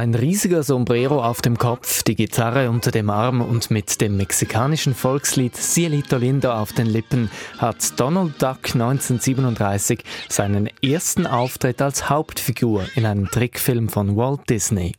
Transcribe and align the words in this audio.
Ein 0.00 0.14
riesiger 0.14 0.62
Sombrero 0.62 1.22
auf 1.22 1.42
dem 1.42 1.58
Kopf, 1.58 2.02
die 2.04 2.14
Gitarre 2.14 2.70
unter 2.70 2.90
dem 2.90 3.10
Arm 3.10 3.42
und 3.42 3.70
mit 3.70 4.00
dem 4.00 4.16
mexikanischen 4.16 4.94
Volkslied 4.94 5.54
Cielito 5.54 6.16
Lindo 6.16 6.54
auf 6.54 6.72
den 6.72 6.86
Lippen 6.86 7.30
hat 7.58 8.00
Donald 8.00 8.40
Duck 8.40 8.72
1937 8.72 10.02
seinen 10.26 10.69
ersten 10.82 11.26
Auftritt 11.26 11.82
als 11.82 12.08
Hauptfigur 12.08 12.86
in 12.94 13.06
einem 13.06 13.30
Trickfilm 13.30 13.88
von 13.88 14.16
Walt 14.16 14.48
Disney. 14.48 14.94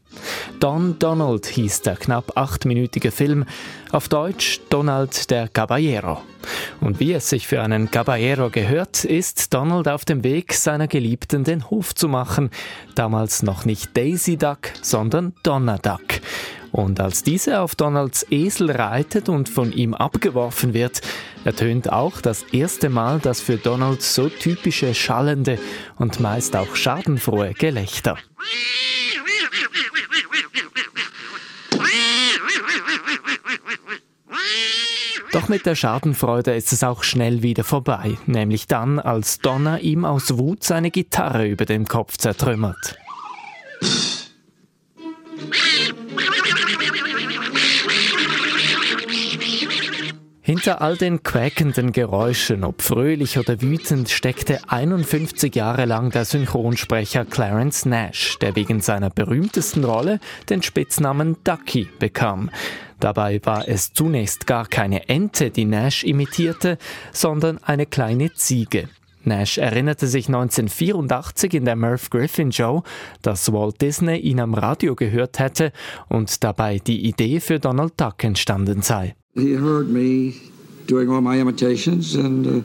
Don 0.59 1.00
Donald 1.00 1.46
hieß 1.46 1.82
der 1.82 1.96
knapp 1.96 2.38
achtminütige 2.38 3.11
Film, 3.11 3.46
auf 3.91 4.07
Deutsch 4.07 4.61
Donald 4.70 5.29
der 5.32 5.47
Caballero. 5.47 6.21
Und 6.79 7.00
wie 7.00 7.14
es 7.14 7.29
sich 7.29 7.47
für 7.47 7.61
einen 7.61 7.91
Caballero 7.91 8.50
gehört, 8.50 9.05
ist 9.05 9.54
Donald 9.54 9.88
auf 9.88 10.05
dem 10.05 10.24
Weg, 10.24 10.54
seiner 10.54 10.88
Geliebten 10.88 11.43
den 11.43 11.69
Hof 11.69 11.96
zu 11.96 12.07
machen. 12.07 12.50
Damals 12.96 13.43
noch 13.43 13.66
nicht 13.66 13.96
Daisy 13.96 14.38
Duck, 14.38 14.71
sondern 14.82 15.33
Donna 15.43 15.77
Duck. 15.77 16.21
Und 16.71 17.02
als 17.02 17.24
diese 17.24 17.60
auf 17.60 17.75
Donalds 17.75 18.25
Esel 18.29 18.71
reitet 18.71 19.27
und 19.27 19.50
von 19.50 19.74
ihm 19.74 19.93
abgeworfen 19.93 20.74
wird, 20.74 21.02
ertönt 21.43 21.91
auch 21.91 22.21
das 22.21 22.43
erste 22.51 22.89
Mal 22.89 23.19
das 23.19 23.41
für 23.41 23.57
Donald 23.57 24.01
so 24.01 24.29
typische 24.29 24.93
schallende 24.93 25.59
und 25.97 26.19
meist 26.19 26.55
auch 26.55 26.75
schadenfrohe 26.75 27.54
Gelächter. 27.54 28.18
Doch 35.31 35.47
mit 35.47 35.66
der 35.66 35.75
Schadenfreude 35.75 36.53
ist 36.55 36.73
es 36.73 36.83
auch 36.83 37.03
schnell 37.03 37.41
wieder 37.41 37.63
vorbei, 37.63 38.17
nämlich 38.25 38.67
dann, 38.67 38.99
als 38.99 39.39
Donna 39.39 39.77
ihm 39.79 40.03
aus 40.03 40.38
Wut 40.38 40.63
seine 40.63 40.91
Gitarre 40.91 41.47
über 41.47 41.66
dem 41.66 41.88
Kopf 41.88 42.17
zertrümmert. 42.17 42.97
Hinter 50.52 50.81
all 50.81 50.97
den 50.97 51.23
quäkenden 51.23 51.94
Geräuschen, 51.94 52.66
ob 52.66 52.81
fröhlich 52.81 53.38
oder 53.38 53.61
wütend, 53.61 54.09
steckte 54.09 54.59
51 54.67 55.55
Jahre 55.55 55.85
lang 55.85 56.09
der 56.09 56.25
Synchronsprecher 56.25 57.23
Clarence 57.23 57.85
Nash, 57.85 58.38
der 58.39 58.57
wegen 58.57 58.81
seiner 58.81 59.09
berühmtesten 59.09 59.85
Rolle 59.85 60.19
den 60.49 60.61
Spitznamen 60.61 61.38
Ducky 61.45 61.88
bekam. 61.99 62.49
Dabei 62.99 63.39
war 63.45 63.69
es 63.69 63.94
zunächst 63.94 64.45
gar 64.45 64.67
keine 64.67 65.07
Ente, 65.07 65.52
die 65.52 65.63
Nash 65.63 66.03
imitierte, 66.03 66.77
sondern 67.13 67.57
eine 67.63 67.85
kleine 67.85 68.33
Ziege. 68.33 68.89
Nash 69.23 69.57
erinnerte 69.57 70.07
sich 70.07 70.27
1984 70.27 71.53
in 71.53 71.63
der 71.63 71.77
Merv 71.77 72.09
Griffin 72.09 72.52
Show, 72.52 72.83
dass 73.22 73.53
Walt 73.53 73.79
Disney 73.79 74.17
ihn 74.17 74.41
am 74.41 74.53
Radio 74.53 74.95
gehört 74.95 75.39
hätte 75.39 75.72
und 76.09 76.44
dabei 76.44 76.79
die 76.79 77.05
Idee 77.07 77.39
für 77.39 77.61
Donald 77.61 77.94
Duck 77.95 78.22
entstanden 78.25 78.81
sei. 78.81 79.16
He 79.33 79.53
heard 79.53 79.89
me 79.89 80.35
doing 80.87 81.09
all 81.09 81.21
my 81.21 81.39
imitations 81.39 82.15
and 82.15 82.45
uh, 82.45 82.61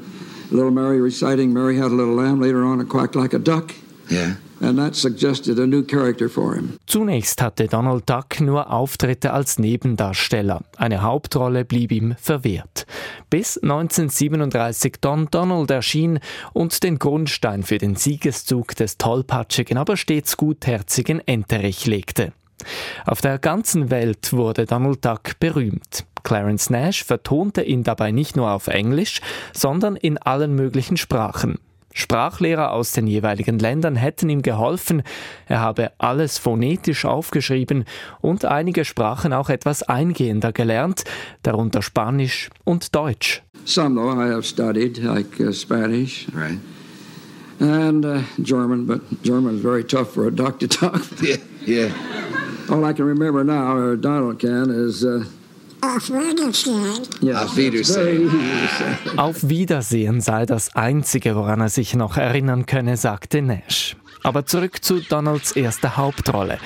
little 0.50 0.72
Mary 0.72 1.00
reciting 1.00 1.52
Mary 1.52 1.76
Had 1.76 1.92
a 1.92 1.94
Little 1.94 2.14
Lamb. 2.14 2.40
Later 2.40 2.64
on, 2.64 2.80
it 2.80 2.88
quacked 2.88 3.14
like 3.14 3.34
a 3.34 3.38
duck. 3.38 3.72
Yeah. 4.10 4.34
And 4.60 4.78
that 4.78 4.96
suggested 4.96 5.58
a 5.58 5.66
new 5.66 5.82
character 5.82 6.28
for 6.28 6.54
him. 6.54 6.78
Zunächst 6.86 7.42
hatte 7.42 7.68
Donald 7.68 8.08
Duck 8.08 8.40
nur 8.40 8.72
Auftritte 8.72 9.32
als 9.32 9.58
Nebendarsteller. 9.58 10.64
Eine 10.76 11.02
Hauptrolle 11.02 11.64
blieb 11.64 11.92
ihm 11.92 12.16
verwehrt. 12.18 12.86
Bis 13.28 13.58
1937 13.58 14.94
Don 15.00 15.28
Donald 15.30 15.70
erschien 15.70 16.20
und 16.54 16.82
den 16.82 16.98
Grundstein 16.98 17.62
für 17.64 17.78
den 17.78 17.96
Siegeszug 17.96 18.74
des 18.74 18.96
tollpatschigen, 18.96 19.76
aber 19.76 19.96
stets 19.96 20.36
gutherzigen 20.36 21.20
Enterich 21.26 21.86
legte. 21.86 22.32
Auf 23.04 23.20
der 23.20 23.38
ganzen 23.38 23.90
Welt 23.90 24.32
wurde 24.32 24.64
Donald 24.64 25.04
Duck 25.04 25.38
berühmt. 25.38 26.06
Clarence 26.26 26.70
Nash 26.70 27.04
vertonte 27.04 27.62
ihn 27.62 27.84
dabei 27.84 28.10
nicht 28.10 28.34
nur 28.34 28.50
auf 28.50 28.66
Englisch, 28.66 29.20
sondern 29.52 29.94
in 29.94 30.18
allen 30.18 30.56
möglichen 30.56 30.96
Sprachen. 30.96 31.60
Sprachlehrer 31.94 32.72
aus 32.72 32.90
den 32.90 33.06
jeweiligen 33.06 33.60
Ländern 33.60 33.94
hätten 33.94 34.28
ihm 34.28 34.42
geholfen, 34.42 35.04
er 35.46 35.60
habe 35.60 35.92
alles 35.98 36.36
phonetisch 36.36 37.04
aufgeschrieben 37.04 37.84
und 38.20 38.44
einige 38.44 38.84
Sprachen 38.84 39.32
auch 39.32 39.50
etwas 39.50 39.84
eingehender 39.84 40.52
gelernt, 40.52 41.04
darunter 41.44 41.80
Spanisch 41.80 42.50
und 42.64 42.96
Deutsch. 42.96 43.44
Some, 43.64 43.94
though, 43.94 44.10
I 44.10 44.28
have 44.32 44.42
studied, 44.42 44.98
like 44.98 45.40
uh, 45.40 45.52
Spanish. 45.52 46.26
Right. 46.34 46.58
And 47.60 48.04
uh, 48.04 48.22
German, 48.42 48.86
but 48.86 49.00
German 49.22 49.54
is 49.54 49.62
very 49.62 49.84
tough 49.84 50.12
for 50.12 50.26
a 50.26 50.30
duck 50.32 50.58
to 50.58 50.66
talk. 50.66 51.00
Yeah. 51.22 51.36
Yeah. 51.64 51.92
All 52.68 52.84
I 52.84 52.92
can 52.92 53.06
remember 53.06 53.44
now, 53.44 53.76
or 53.76 53.96
Donald 53.96 54.40
can, 54.40 54.70
is 54.70 55.04
uh, 55.04 55.24
Auf 57.34 57.56
Wiedersehen. 57.56 58.30
Auf. 59.16 59.18
Auf 59.18 59.48
sei 60.20 60.46
das 60.46 60.74
Einzige, 60.74 61.36
woran 61.36 61.60
er 61.60 61.68
sich 61.68 61.94
noch 61.94 62.16
erinnern 62.16 62.66
könne, 62.66 62.96
sagte 62.96 63.40
Nash. 63.40 63.96
Aber 64.24 64.46
zurück 64.46 64.82
zu 64.82 65.00
Donalds 65.00 65.52
erster 65.52 65.96
Hauptrolle. 65.96 66.58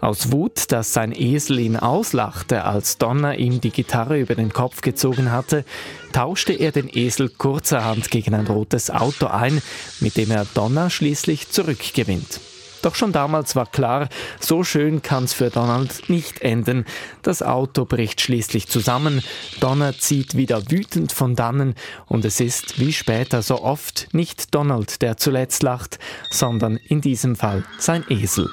Aus 0.00 0.32
Wut, 0.32 0.72
dass 0.72 0.92
sein 0.92 1.12
Esel 1.12 1.60
ihn 1.60 1.76
auslachte, 1.76 2.64
als 2.64 2.98
Donna 2.98 3.34
ihm 3.34 3.60
die 3.60 3.70
Gitarre 3.70 4.18
über 4.18 4.34
den 4.34 4.52
Kopf 4.52 4.80
gezogen 4.80 5.30
hatte, 5.30 5.64
tauschte 6.12 6.52
er 6.52 6.72
den 6.72 6.90
Esel 6.92 7.28
kurzerhand 7.28 8.10
gegen 8.10 8.34
ein 8.34 8.46
rotes 8.46 8.90
Auto 8.90 9.26
ein, 9.28 9.62
mit 10.00 10.16
dem 10.16 10.30
er 10.30 10.46
Donna 10.52 10.90
schließlich 10.90 11.48
zurückgewinnt. 11.50 12.40
Doch 12.84 12.96
schon 12.96 13.12
damals 13.12 13.56
war 13.56 13.64
klar, 13.64 14.10
so 14.40 14.62
schön 14.62 15.00
kann's 15.00 15.32
für 15.32 15.48
Donald 15.48 16.10
nicht 16.10 16.42
enden. 16.42 16.84
Das 17.22 17.42
Auto 17.42 17.86
bricht 17.86 18.20
schließlich 18.20 18.68
zusammen, 18.68 19.22
Donna 19.58 19.94
zieht 19.98 20.36
wieder 20.36 20.70
wütend 20.70 21.10
von 21.10 21.34
dannen 21.34 21.76
und 22.04 22.26
es 22.26 22.40
ist, 22.40 22.78
wie 22.78 22.92
später 22.92 23.40
so 23.40 23.62
oft, 23.62 24.08
nicht 24.12 24.54
Donald, 24.54 25.00
der 25.00 25.16
zuletzt 25.16 25.62
lacht, 25.62 25.98
sondern 26.28 26.76
in 26.76 27.00
diesem 27.00 27.36
Fall 27.36 27.64
sein 27.78 28.04
Esel. 28.10 28.50